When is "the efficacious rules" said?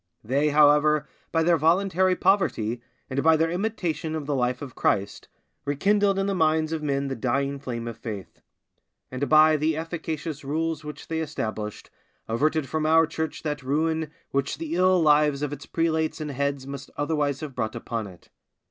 9.57-10.83